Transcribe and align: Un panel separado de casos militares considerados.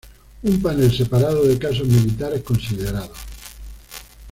Un 0.43 0.59
panel 0.63 0.91
separado 0.91 1.43
de 1.43 1.59
casos 1.59 1.87
militares 1.87 2.41
considerados. 2.41 3.19